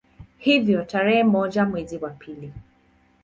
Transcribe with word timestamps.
Hivyo 0.37 0.83
tarehe 0.85 1.23
moja 1.23 1.65
mwezi 1.65 1.97
wa 1.97 2.09
pili 2.09 2.53